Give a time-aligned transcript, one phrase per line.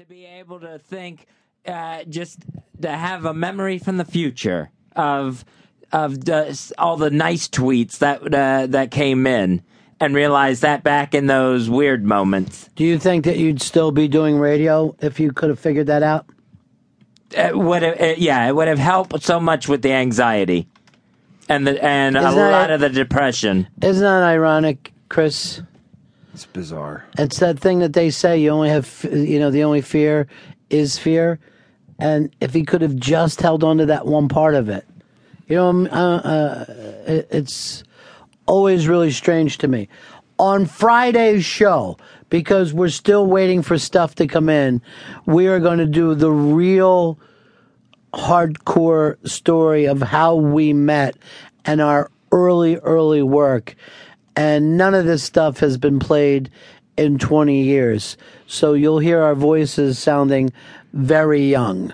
[0.00, 1.26] to be able to think,
[1.66, 2.38] uh, just
[2.80, 5.44] to have a memory from the future of
[5.92, 9.60] of the, all the nice tweets that uh, that came in,
[10.00, 14.08] and realize that back in those weird moments, Do you think that you'd still be
[14.08, 16.24] doing radio if you could have figured that out?
[17.32, 20.66] it would have, uh, yeah, it would have helped so much with the anxiety
[21.48, 23.68] and the and a Isn't that- lot of the depression.
[23.82, 25.60] Isn't that ironic, Chris?
[26.32, 27.04] It's bizarre.
[27.18, 30.28] It's that thing that they say you only have, you know, the only fear
[30.68, 31.38] is fear.
[31.98, 34.86] And if he could have just held on to that one part of it,
[35.48, 36.64] you know, um, uh, uh,
[37.06, 37.82] it's
[38.46, 39.88] always really strange to me.
[40.38, 41.98] On Friday's show,
[42.30, 44.80] because we're still waiting for stuff to come in,
[45.26, 47.18] we are going to do the real
[48.14, 51.16] hardcore story of how we met
[51.64, 53.74] and our early, early work.
[54.40, 56.48] And none of this stuff has been played
[56.96, 58.16] in 20 years.
[58.46, 60.50] So you'll hear our voices sounding
[60.94, 61.92] very young.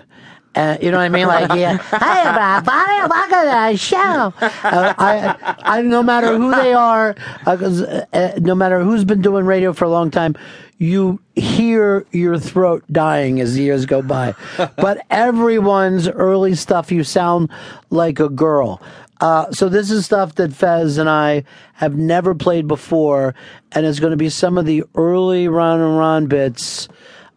[0.55, 1.27] Uh, you know what I mean?
[1.27, 4.33] Like, yeah, hey, everybody, welcome to the show.
[4.39, 9.45] Uh, I, I, no matter who they are, uh, uh, no matter who's been doing
[9.45, 10.37] radio for a long time,
[10.77, 14.33] you hear your throat dying as years go by.
[14.77, 17.49] but everyone's early stuff, you sound
[17.89, 18.81] like a girl.
[19.19, 23.33] Uh, so this is stuff that Fez and I have never played before,
[23.71, 26.87] and it's going to be some of the early Ron and Ron bits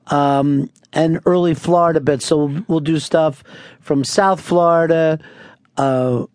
[0.09, 2.27] um, and early Florida bits.
[2.27, 3.43] So we'll, we'll do stuff
[3.81, 5.19] from South Florida,
[5.77, 6.27] uh,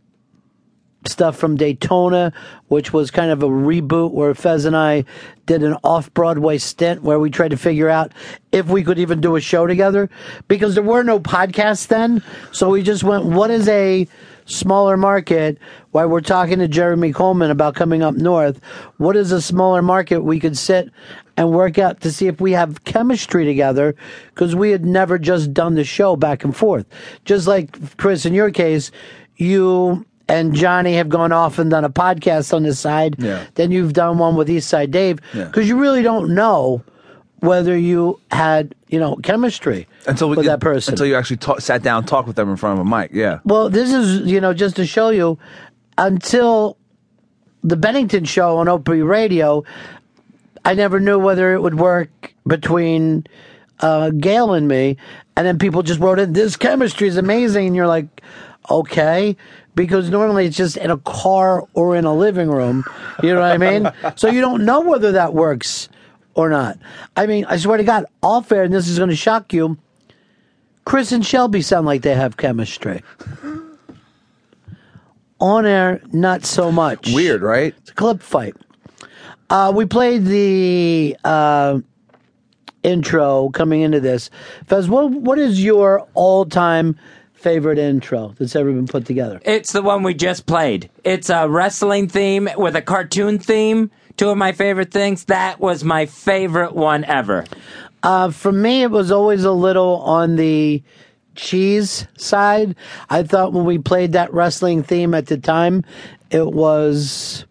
[1.08, 2.34] stuff from Daytona,
[2.68, 5.06] which was kind of a reboot where Fez and I
[5.46, 8.12] did an off Broadway stint where we tried to figure out
[8.52, 10.10] if we could even do a show together
[10.48, 12.24] because there were no podcasts then.
[12.52, 14.08] So we just went, what is a
[14.46, 15.58] smaller market?
[15.92, 18.60] While we're talking to Jeremy Coleman about coming up north,
[18.98, 20.90] what is a smaller market we could sit
[21.38, 23.96] and work out to see if we have chemistry together
[24.34, 26.86] because we had never just done the show back and forth.
[27.26, 28.92] Just like Chris, in your case,
[29.38, 33.16] you and Johnny have gone off and done a podcast on the side.
[33.20, 33.46] Yeah.
[33.56, 35.46] Then you've done one with Eastside Dave Yeah.
[35.46, 36.84] because you really don't know
[37.40, 40.94] whether you had you know chemistry Until we with that person.
[40.94, 43.12] Until you actually talk, sat down, and talked with them in front of a mic.
[43.14, 43.40] Yeah.
[43.44, 45.38] Well, this is, you know, just to show you,
[45.98, 46.78] until
[47.64, 49.64] the Bennington show on Opie Radio,
[50.64, 53.26] I never knew whether it would work between
[53.80, 54.98] uh, Gail and me.
[55.36, 57.68] And then people just wrote in, this chemistry is amazing.
[57.68, 58.22] And you're like,
[58.70, 59.36] okay.
[59.74, 62.86] Because normally it's just in a car or in a living room.
[63.22, 63.92] You know what I mean?
[64.16, 65.90] so you don't know whether that works
[66.36, 66.78] or not.
[67.16, 69.78] I mean, I swear to God, all fair, and this is going to shock you.
[70.84, 73.02] Chris and Shelby sound like they have chemistry.
[75.40, 77.12] On air, not so much.
[77.12, 77.74] Weird, right?
[77.80, 78.56] It's a clip fight.
[79.50, 81.80] Uh, we played the uh,
[82.84, 84.30] intro coming into this.
[84.66, 86.98] Fez, what, what is your all time
[87.34, 89.42] favorite intro that's ever been put together?
[89.44, 90.90] It's the one we just played.
[91.04, 93.92] It's a wrestling theme with a cartoon theme.
[94.18, 95.26] Two of my favorite things.
[95.26, 97.46] That was my favorite one ever.
[98.02, 100.84] Uh, for me, it was always a little on the
[101.36, 102.76] cheese side.
[103.10, 105.84] I thought when we played that wrestling theme at the time,
[106.32, 107.46] it was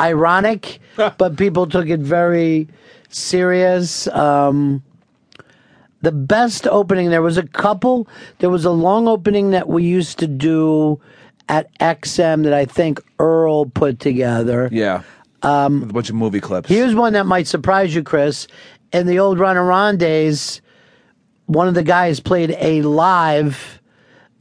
[0.00, 2.68] ironic, but people took it very
[3.10, 4.06] serious.
[4.08, 4.82] Um,
[6.00, 8.08] the best opening, there was a couple.
[8.38, 11.00] There was a long opening that we used to do
[11.48, 14.68] at XM that I think Earl put together.
[14.72, 15.02] Yeah.
[15.42, 16.68] Um, with a bunch of movie clips.
[16.68, 18.46] Here's one that might surprise you, Chris.
[18.92, 20.60] In the old Ron and Ron days,
[21.46, 23.80] one of the guys played a live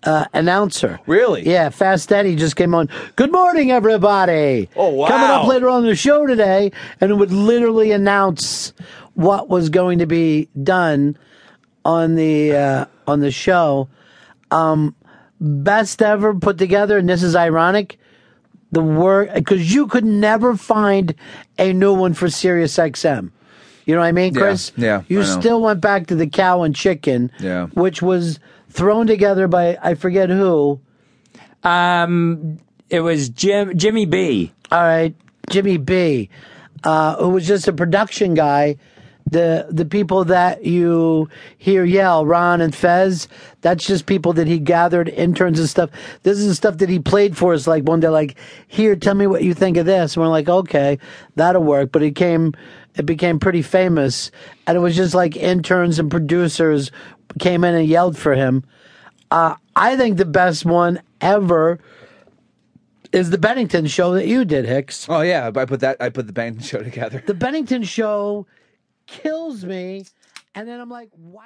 [0.03, 0.99] uh, announcer.
[1.07, 1.43] Really?
[1.47, 2.89] Yeah, Fast Eddie just came on.
[3.15, 4.69] Good morning, everybody.
[4.75, 5.07] Oh, wow.
[5.07, 8.73] Coming up later on the show today, and it would literally announce
[9.13, 11.17] what was going to be done
[11.83, 13.89] on the uh, on the show.
[14.51, 14.95] Um,
[15.39, 17.97] best ever put together, and this is ironic.
[18.71, 21.13] The word because you could never find
[21.57, 23.31] a new one for Sirius XM.
[23.85, 24.71] You know what I mean, Chris?
[24.77, 25.39] yeah, You I know.
[25.39, 27.65] still went back to the cow and chicken, Yeah.
[27.73, 28.39] which was
[28.69, 30.79] thrown together by I forget who.
[31.63, 32.59] Um,
[32.89, 34.51] it was Jim Jimmy B.
[34.71, 35.13] All right,
[35.49, 36.29] Jimmy B,
[36.83, 38.77] uh, who was just a production guy.
[39.31, 43.29] The the people that you hear yell, Ron and Fez,
[43.61, 45.89] that's just people that he gathered, interns and stuff.
[46.23, 47.65] This is stuff that he played for us.
[47.65, 48.37] Like one day, like,
[48.67, 50.15] here, tell me what you think of this.
[50.15, 50.99] And we're like, okay,
[51.35, 51.93] that'll work.
[51.93, 52.53] But it came,
[52.95, 54.31] it became pretty famous,
[54.67, 56.91] and it was just like interns and producers
[57.39, 58.65] came in and yelled for him.
[59.31, 61.79] Uh, I think the best one ever
[63.13, 65.07] is the Bennington show that you did, Hicks.
[65.09, 65.97] Oh yeah, I put that.
[66.01, 67.23] I put the Bennington show together.
[67.25, 68.45] The Bennington show
[69.11, 70.05] kills me,
[70.55, 71.39] and then I'm like, why?